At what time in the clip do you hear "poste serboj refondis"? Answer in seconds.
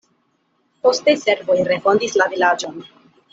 0.87-2.17